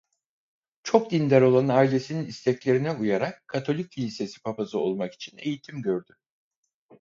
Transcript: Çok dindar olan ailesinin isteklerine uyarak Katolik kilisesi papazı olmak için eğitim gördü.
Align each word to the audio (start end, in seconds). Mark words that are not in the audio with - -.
Çok 0.83 1.11
dindar 1.11 1.41
olan 1.41 1.67
ailesinin 1.67 2.25
isteklerine 2.25 2.91
uyarak 2.91 3.47
Katolik 3.47 3.91
kilisesi 3.91 4.41
papazı 4.41 4.79
olmak 4.79 5.13
için 5.13 5.37
eğitim 5.37 5.81
gördü. 5.81 6.13